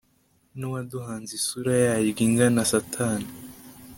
N 0.57 0.59
uwaduhanze 0.67 1.31
Isura 1.39 1.73
yaryo 1.83 2.21
ingana 2.25 2.61
Satani 2.71 3.29